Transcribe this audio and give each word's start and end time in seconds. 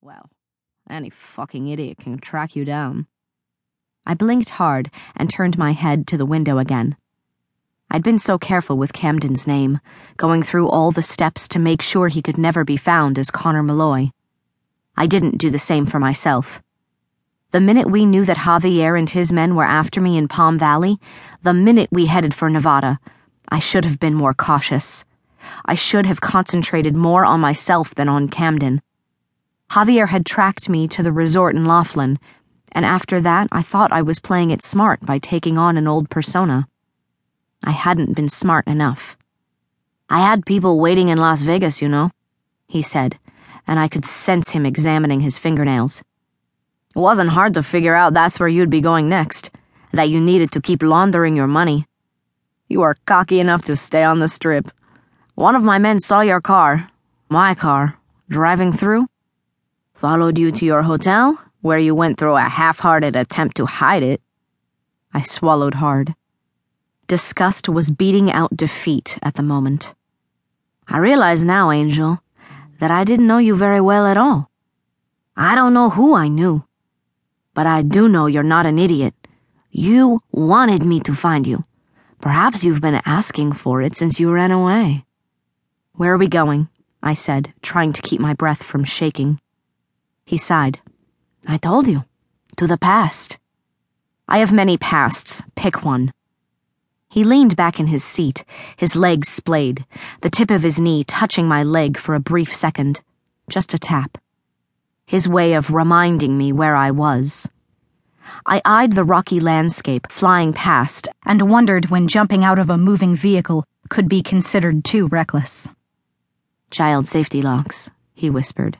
Well, 0.00 0.30
any 0.88 1.10
fucking 1.10 1.66
idiot 1.66 1.98
can 1.98 2.18
track 2.18 2.54
you 2.54 2.64
down. 2.64 3.08
I 4.06 4.14
blinked 4.14 4.50
hard 4.50 4.92
and 5.16 5.28
turned 5.28 5.58
my 5.58 5.72
head 5.72 6.06
to 6.06 6.16
the 6.16 6.24
window 6.24 6.58
again. 6.58 6.96
I'd 7.90 8.04
been 8.04 8.20
so 8.20 8.38
careful 8.38 8.78
with 8.78 8.92
Camden's 8.92 9.44
name, 9.44 9.80
going 10.16 10.44
through 10.44 10.68
all 10.68 10.92
the 10.92 11.02
steps 11.02 11.48
to 11.48 11.58
make 11.58 11.82
sure 11.82 12.06
he 12.06 12.22
could 12.22 12.38
never 12.38 12.64
be 12.64 12.76
found 12.76 13.18
as 13.18 13.32
Connor 13.32 13.64
Malloy. 13.64 14.10
I 14.96 15.08
didn't 15.08 15.38
do 15.38 15.50
the 15.50 15.58
same 15.58 15.84
for 15.84 15.98
myself. 15.98 16.62
The 17.50 17.60
minute 17.60 17.90
we 17.90 18.06
knew 18.06 18.24
that 18.24 18.36
Javier 18.36 18.96
and 18.96 19.10
his 19.10 19.32
men 19.32 19.56
were 19.56 19.64
after 19.64 20.00
me 20.00 20.16
in 20.16 20.28
Palm 20.28 20.60
Valley, 20.60 21.00
the 21.42 21.54
minute 21.54 21.88
we 21.90 22.06
headed 22.06 22.34
for 22.34 22.48
Nevada, 22.48 23.00
I 23.48 23.58
should 23.58 23.84
have 23.84 23.98
been 23.98 24.14
more 24.14 24.32
cautious. 24.32 25.04
I 25.64 25.74
should 25.74 26.06
have 26.06 26.20
concentrated 26.20 26.94
more 26.94 27.24
on 27.24 27.40
myself 27.40 27.96
than 27.96 28.08
on 28.08 28.28
Camden. 28.28 28.80
Javier 29.70 30.08
had 30.08 30.24
tracked 30.24 30.68
me 30.68 30.88
to 30.88 31.02
the 31.02 31.12
resort 31.12 31.54
in 31.54 31.66
Laughlin, 31.66 32.18
and 32.72 32.86
after 32.86 33.20
that 33.20 33.48
I 33.52 33.62
thought 33.62 33.92
I 33.92 34.02
was 34.02 34.18
playing 34.18 34.50
it 34.50 34.62
smart 34.62 35.04
by 35.04 35.18
taking 35.18 35.58
on 35.58 35.76
an 35.76 35.86
old 35.86 36.08
persona. 36.08 36.66
I 37.62 37.72
hadn't 37.72 38.14
been 38.14 38.28
smart 38.28 38.66
enough. 38.66 39.16
I 40.08 40.20
had 40.20 40.46
people 40.46 40.80
waiting 40.80 41.08
in 41.08 41.18
Las 41.18 41.42
Vegas, 41.42 41.82
you 41.82 41.88
know, 41.88 42.10
he 42.66 42.80
said, 42.80 43.18
and 43.66 43.78
I 43.78 43.88
could 43.88 44.06
sense 44.06 44.50
him 44.50 44.64
examining 44.64 45.20
his 45.20 45.36
fingernails. 45.36 46.02
It 46.96 46.98
wasn't 46.98 47.30
hard 47.30 47.52
to 47.54 47.62
figure 47.62 47.94
out 47.94 48.14
that's 48.14 48.40
where 48.40 48.48
you'd 48.48 48.70
be 48.70 48.80
going 48.80 49.08
next, 49.08 49.50
that 49.92 50.08
you 50.08 50.18
needed 50.18 50.50
to 50.52 50.62
keep 50.62 50.82
laundering 50.82 51.36
your 51.36 51.46
money. 51.46 51.86
You 52.68 52.80
are 52.82 52.96
cocky 53.04 53.38
enough 53.38 53.64
to 53.64 53.76
stay 53.76 54.02
on 54.02 54.18
the 54.18 54.28
strip. 54.28 54.70
One 55.34 55.54
of 55.54 55.62
my 55.62 55.78
men 55.78 56.00
saw 56.00 56.22
your 56.22 56.40
car, 56.40 56.90
my 57.28 57.54
car, 57.54 57.98
driving 58.30 58.72
through, 58.72 59.08
followed 59.98 60.38
you 60.38 60.52
to 60.52 60.64
your 60.64 60.82
hotel, 60.82 61.36
where 61.60 61.78
you 61.78 61.92
went 61.92 62.18
through 62.18 62.36
a 62.36 62.42
half 62.42 62.78
hearted 62.78 63.16
attempt 63.16 63.56
to 63.56 63.66
hide 63.66 64.04
it. 64.04 64.22
I 65.12 65.22
swallowed 65.22 65.74
hard. 65.74 66.14
Disgust 67.08 67.68
was 67.68 67.90
beating 67.90 68.30
out 68.30 68.56
defeat 68.56 69.18
at 69.22 69.34
the 69.34 69.42
moment. 69.42 69.94
I 70.86 70.98
realize 70.98 71.42
now, 71.42 71.72
Angel, 71.72 72.22
that 72.78 72.92
I 72.92 73.02
didn't 73.02 73.26
know 73.26 73.38
you 73.38 73.56
very 73.56 73.80
well 73.80 74.06
at 74.06 74.16
all. 74.16 74.48
I 75.36 75.56
don't 75.56 75.74
know 75.74 75.90
who 75.90 76.14
I 76.14 76.28
knew. 76.28 76.62
But 77.52 77.66
I 77.66 77.82
do 77.82 78.08
know 78.08 78.26
you're 78.26 78.44
not 78.44 78.66
an 78.66 78.78
idiot. 78.78 79.14
You 79.72 80.22
wanted 80.30 80.84
me 80.84 81.00
to 81.00 81.12
find 81.12 81.44
you. 81.44 81.64
Perhaps 82.20 82.62
you've 82.62 82.80
been 82.80 83.02
asking 83.04 83.54
for 83.54 83.82
it 83.82 83.96
since 83.96 84.20
you 84.20 84.30
ran 84.30 84.52
away. 84.52 85.04
Where 85.94 86.12
are 86.12 86.18
we 86.18 86.28
going? 86.28 86.68
I 87.02 87.14
said, 87.14 87.52
trying 87.62 87.92
to 87.94 88.02
keep 88.02 88.20
my 88.20 88.34
breath 88.34 88.62
from 88.62 88.84
shaking. 88.84 89.40
He 90.28 90.36
sighed. 90.36 90.78
I 91.46 91.56
told 91.56 91.88
you. 91.88 92.04
To 92.58 92.66
the 92.66 92.76
past. 92.76 93.38
I 94.28 94.38
have 94.38 94.52
many 94.52 94.76
pasts. 94.76 95.42
Pick 95.56 95.84
one. 95.84 96.12
He 97.08 97.24
leaned 97.24 97.56
back 97.56 97.80
in 97.80 97.86
his 97.86 98.04
seat, 98.04 98.44
his 98.76 98.94
legs 98.94 99.28
splayed, 99.28 99.86
the 100.20 100.28
tip 100.28 100.50
of 100.50 100.62
his 100.62 100.78
knee 100.78 101.02
touching 101.02 101.48
my 101.48 101.62
leg 101.62 101.96
for 101.96 102.14
a 102.14 102.20
brief 102.20 102.54
second. 102.54 103.00
Just 103.48 103.72
a 103.72 103.78
tap 103.78 104.18
his 105.08 105.26
way 105.26 105.54
of 105.54 105.70
reminding 105.70 106.36
me 106.36 106.52
where 106.52 106.76
I 106.76 106.90
was. 106.90 107.48
I 108.44 108.60
eyed 108.62 108.92
the 108.92 109.04
rocky 109.04 109.40
landscape 109.40 110.12
flying 110.12 110.52
past 110.52 111.08
and 111.24 111.50
wondered 111.50 111.88
when 111.88 112.08
jumping 112.08 112.44
out 112.44 112.58
of 112.58 112.68
a 112.68 112.76
moving 112.76 113.16
vehicle 113.16 113.64
could 113.88 114.06
be 114.06 114.20
considered 114.20 114.84
too 114.84 115.06
reckless. 115.06 115.66
Child 116.70 117.08
safety 117.08 117.40
locks, 117.40 117.88
he 118.12 118.28
whispered, 118.28 118.76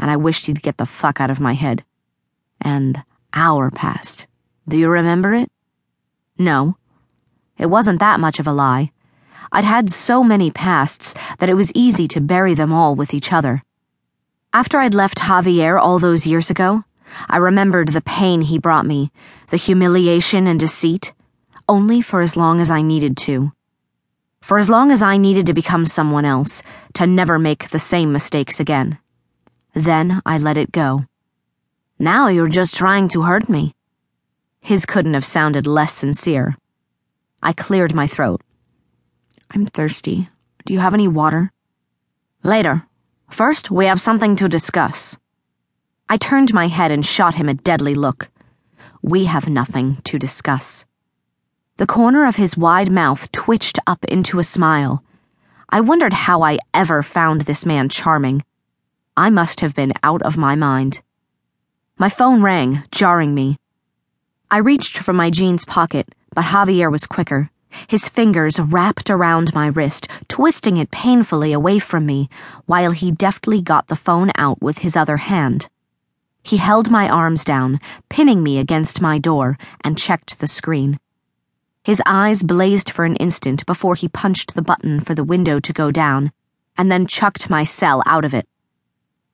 and 0.00 0.10
I 0.10 0.16
wished 0.16 0.46
he'd 0.46 0.62
get 0.62 0.78
the 0.78 0.86
fuck 0.86 1.20
out 1.20 1.30
of 1.30 1.38
my 1.38 1.52
head. 1.52 1.84
And 2.60 3.02
hour 3.32 3.70
passed. 3.70 4.26
Do 4.66 4.76
you 4.76 4.88
remember 4.88 5.34
it? 5.34 5.50
No. 6.38 6.76
It 7.58 7.66
wasn't 7.66 8.00
that 8.00 8.18
much 8.18 8.40
of 8.40 8.46
a 8.46 8.52
lie. 8.52 8.92
I'd 9.52 9.64
had 9.64 9.90
so 9.90 10.24
many 10.24 10.50
pasts 10.50 11.14
that 11.38 11.50
it 11.50 11.54
was 11.54 11.72
easy 11.74 12.08
to 12.08 12.20
bury 12.20 12.54
them 12.54 12.72
all 12.72 12.94
with 12.94 13.12
each 13.12 13.32
other. 13.32 13.62
After 14.52 14.78
I'd 14.78 14.94
left 14.94 15.18
Javier 15.18 15.78
all 15.78 15.98
those 15.98 16.26
years 16.26 16.50
ago, 16.50 16.84
I 17.28 17.36
remembered 17.36 17.88
the 17.88 18.00
pain 18.00 18.40
he 18.40 18.58
brought 18.58 18.86
me, 18.86 19.12
the 19.50 19.56
humiliation 19.56 20.46
and 20.46 20.58
deceit, 20.58 21.12
only 21.68 22.00
for 22.00 22.20
as 22.20 22.36
long 22.36 22.60
as 22.60 22.70
I 22.70 22.82
needed 22.82 23.16
to. 23.18 23.52
For 24.40 24.58
as 24.58 24.70
long 24.70 24.90
as 24.90 25.02
I 25.02 25.18
needed 25.18 25.46
to 25.46 25.54
become 25.54 25.84
someone 25.84 26.24
else, 26.24 26.62
to 26.94 27.06
never 27.06 27.38
make 27.38 27.68
the 27.68 27.78
same 27.78 28.12
mistakes 28.12 28.60
again. 28.60 28.98
Then 29.74 30.20
I 30.26 30.38
let 30.38 30.56
it 30.56 30.72
go. 30.72 31.04
Now 31.98 32.28
you're 32.28 32.48
just 32.48 32.74
trying 32.74 33.08
to 33.10 33.22
hurt 33.22 33.48
me. 33.48 33.74
His 34.60 34.86
couldn't 34.86 35.14
have 35.14 35.24
sounded 35.24 35.66
less 35.66 35.92
sincere. 35.92 36.56
I 37.42 37.52
cleared 37.52 37.94
my 37.94 38.06
throat. 38.06 38.42
I'm 39.50 39.66
thirsty. 39.66 40.28
Do 40.66 40.72
you 40.72 40.80
have 40.80 40.94
any 40.94 41.08
water? 41.08 41.52
Later, 42.42 42.86
First, 43.30 43.70
we 43.70 43.86
have 43.86 44.00
something 44.00 44.34
to 44.36 44.48
discuss. 44.48 45.16
I 46.08 46.16
turned 46.16 46.52
my 46.52 46.66
head 46.66 46.90
and 46.90 47.06
shot 47.06 47.36
him 47.36 47.48
a 47.48 47.54
deadly 47.54 47.94
look. 47.94 48.28
We 49.02 49.24
have 49.26 49.48
nothing 49.48 49.98
to 50.04 50.18
discuss. 50.18 50.84
The 51.76 51.86
corner 51.86 52.26
of 52.26 52.36
his 52.36 52.56
wide 52.56 52.90
mouth 52.90 53.30
twitched 53.30 53.78
up 53.86 54.04
into 54.06 54.40
a 54.40 54.44
smile. 54.44 55.04
I 55.68 55.80
wondered 55.80 56.12
how 56.12 56.42
I 56.42 56.58
ever 56.74 57.02
found 57.02 57.42
this 57.42 57.64
man 57.64 57.88
charming. 57.88 58.44
I 59.16 59.30
must 59.30 59.60
have 59.60 59.74
been 59.74 59.92
out 60.02 60.22
of 60.22 60.36
my 60.36 60.54
mind. 60.54 61.02
My 61.98 62.08
phone 62.08 62.42
rang, 62.42 62.84
jarring 62.90 63.34
me. 63.34 63.58
I 64.50 64.58
reached 64.58 64.98
for 64.98 65.12
my 65.12 65.30
jeans 65.30 65.64
pocket, 65.64 66.14
but 66.34 66.46
Javier 66.46 66.90
was 66.90 67.06
quicker 67.06 67.50
his 67.88 68.08
fingers 68.08 68.58
wrapped 68.58 69.10
around 69.10 69.54
my 69.54 69.66
wrist, 69.66 70.08
twisting 70.28 70.76
it 70.76 70.90
painfully 70.90 71.52
away 71.52 71.78
from 71.78 72.06
me, 72.06 72.28
while 72.66 72.92
he 72.92 73.12
deftly 73.12 73.60
got 73.60 73.88
the 73.88 73.96
phone 73.96 74.30
out 74.34 74.60
with 74.60 74.78
his 74.78 74.96
other 74.96 75.18
hand. 75.18 75.68
He 76.42 76.56
held 76.56 76.90
my 76.90 77.08
arms 77.08 77.44
down, 77.44 77.80
pinning 78.08 78.42
me 78.42 78.58
against 78.58 79.00
my 79.00 79.18
door, 79.18 79.58
and 79.82 79.98
checked 79.98 80.38
the 80.38 80.48
screen. 80.48 80.98
His 81.84 82.02
eyes 82.06 82.42
blazed 82.42 82.90
for 82.90 83.04
an 83.04 83.16
instant 83.16 83.64
before 83.66 83.94
he 83.94 84.08
punched 84.08 84.54
the 84.54 84.62
button 84.62 85.00
for 85.00 85.14
the 85.14 85.24
window 85.24 85.58
to 85.60 85.72
go 85.72 85.90
down, 85.90 86.30
and 86.76 86.90
then 86.90 87.06
chucked 87.06 87.50
my 87.50 87.64
cell 87.64 88.02
out 88.06 88.24
of 88.24 88.34
it. 88.34 88.48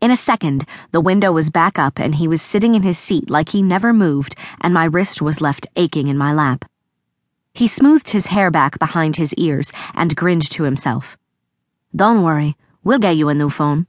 In 0.00 0.10
a 0.10 0.16
second, 0.16 0.64
the 0.92 1.00
window 1.00 1.30
was 1.30 1.50
back 1.50 1.78
up 1.78 1.98
and 1.98 2.14
he 2.14 2.26
was 2.26 2.40
sitting 2.40 2.74
in 2.74 2.82
his 2.82 2.98
seat 2.98 3.28
like 3.28 3.50
he 3.50 3.60
never 3.60 3.92
moved, 3.92 4.34
and 4.62 4.72
my 4.72 4.84
wrist 4.84 5.20
was 5.20 5.42
left 5.42 5.66
aching 5.76 6.08
in 6.08 6.16
my 6.16 6.32
lap. 6.32 6.64
He 7.52 7.66
smoothed 7.66 8.10
his 8.10 8.28
hair 8.28 8.50
back 8.50 8.78
behind 8.78 9.16
his 9.16 9.34
ears 9.34 9.72
and 9.94 10.16
grinned 10.16 10.48
to 10.52 10.62
himself. 10.62 11.18
Don't 11.94 12.22
worry, 12.22 12.56
we'll 12.82 12.98
get 12.98 13.16
you 13.16 13.28
a 13.28 13.34
new 13.34 13.50
phone. 13.50 13.86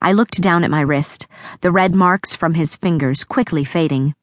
I 0.00 0.12
looked 0.12 0.40
down 0.40 0.62
at 0.62 0.70
my 0.70 0.82
wrist, 0.82 1.26
the 1.62 1.72
red 1.72 1.96
marks 1.96 2.36
from 2.36 2.54
his 2.54 2.76
fingers 2.76 3.24
quickly 3.24 3.64
fading. 3.64 4.14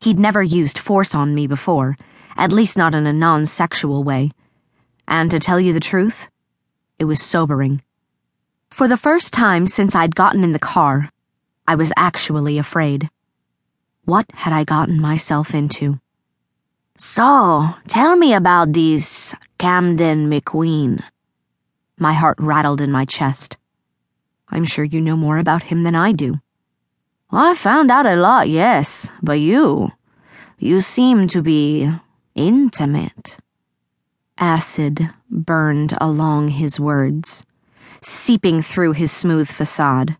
He'd 0.00 0.18
never 0.18 0.42
used 0.42 0.78
force 0.78 1.14
on 1.14 1.34
me 1.34 1.46
before, 1.46 1.98
at 2.38 2.52
least 2.52 2.78
not 2.78 2.94
in 2.94 3.06
a 3.06 3.12
non 3.12 3.44
sexual 3.44 4.02
way. 4.02 4.30
And 5.06 5.30
to 5.30 5.38
tell 5.38 5.60
you 5.60 5.74
the 5.74 5.80
truth, 5.80 6.28
it 6.98 7.04
was 7.04 7.22
sobering. 7.22 7.82
For 8.76 8.88
the 8.88 8.98
first 8.98 9.32
time 9.32 9.64
since 9.64 9.94
I'd 9.94 10.14
gotten 10.14 10.44
in 10.44 10.52
the 10.52 10.58
car, 10.58 11.10
I 11.66 11.76
was 11.76 11.94
actually 11.96 12.58
afraid. 12.58 13.08
What 14.04 14.26
had 14.34 14.52
I 14.52 14.64
gotten 14.64 15.00
myself 15.00 15.54
into? 15.54 15.98
So, 16.98 17.70
tell 17.88 18.16
me 18.16 18.34
about 18.34 18.74
this 18.74 19.34
Camden 19.56 20.28
McQueen. 20.28 21.02
My 21.96 22.12
heart 22.12 22.36
rattled 22.38 22.82
in 22.82 22.92
my 22.92 23.06
chest. 23.06 23.56
I'm 24.50 24.66
sure 24.66 24.84
you 24.84 25.00
know 25.00 25.16
more 25.16 25.38
about 25.38 25.62
him 25.62 25.82
than 25.82 25.94
I 25.94 26.12
do. 26.12 26.34
I 27.30 27.54
found 27.54 27.90
out 27.90 28.04
a 28.04 28.16
lot, 28.16 28.50
yes, 28.50 29.10
but 29.22 29.40
you. 29.40 29.90
You 30.58 30.82
seem 30.82 31.28
to 31.28 31.40
be 31.40 31.90
intimate. 32.34 33.38
Acid 34.36 35.08
burned 35.30 35.96
along 35.98 36.48
his 36.48 36.78
words, 36.78 37.42
seeping 38.02 38.62
through 38.62 38.92
his 38.92 39.12
smooth 39.12 39.48
facade. 39.48 40.16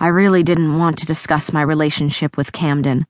I 0.00 0.08
really 0.08 0.42
didn't 0.42 0.78
want 0.78 0.98
to 0.98 1.06
discuss 1.06 1.52
my 1.52 1.62
relationship 1.62 2.36
with 2.36 2.52
Camden 2.52 3.06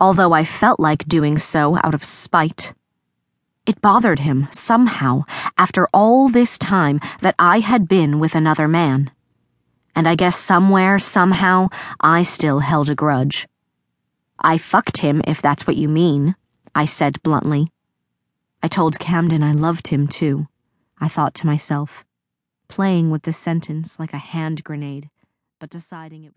although 0.00 0.32
I 0.32 0.44
felt 0.44 0.80
like 0.80 1.06
doing 1.06 1.38
so 1.38 1.76
out 1.84 1.94
of 1.94 2.04
spite. 2.04 2.72
It 3.66 3.82
bothered 3.82 4.20
him, 4.20 4.48
somehow, 4.50 5.24
after 5.58 5.86
all 5.92 6.30
this 6.30 6.56
time, 6.56 7.00
that 7.20 7.34
I 7.38 7.60
had 7.60 7.86
been 7.86 8.18
with 8.18 8.34
another 8.34 8.66
man. 8.66 9.10
And 9.94 10.08
I 10.08 10.14
guess 10.14 10.36
somewhere, 10.36 10.98
somehow, 10.98 11.68
I 12.00 12.22
still 12.22 12.60
held 12.60 12.88
a 12.88 12.94
grudge. 12.94 13.46
I 14.38 14.56
fucked 14.56 14.98
him, 14.98 15.20
if 15.26 15.42
that's 15.42 15.66
what 15.66 15.76
you 15.76 15.88
mean, 15.88 16.34
I 16.74 16.86
said 16.86 17.22
bluntly. 17.22 17.70
I 18.62 18.68
told 18.68 18.98
Camden 18.98 19.42
I 19.42 19.52
loved 19.52 19.88
him, 19.88 20.08
too, 20.08 20.48
I 20.98 21.08
thought 21.08 21.34
to 21.36 21.46
myself, 21.46 22.04
playing 22.70 23.10
with 23.10 23.22
the 23.22 23.32
sentence 23.32 23.98
like 23.98 24.12
a 24.12 24.18
hand 24.18 24.62
grenade, 24.64 25.10
but 25.58 25.70
deciding 25.70 26.22
it 26.22 26.26
was. 26.26 26.28